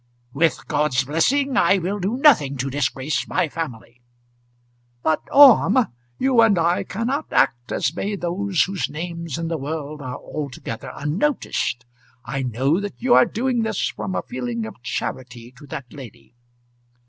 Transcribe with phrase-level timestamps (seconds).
[0.33, 4.01] "With God's blessing I will do nothing to disgrace my family."
[5.03, 10.01] "But, Orme, you and I cannot act as may those whose names in the world
[10.01, 11.85] are altogether unnoticed.
[12.25, 16.33] I know that you are doing this from a feeling of charity to that lady."